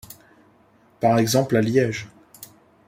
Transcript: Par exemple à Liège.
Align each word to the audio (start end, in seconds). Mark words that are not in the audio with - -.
Par 0.99 1.19
exemple 1.19 1.55
à 1.55 1.61
Liège. 1.61 2.07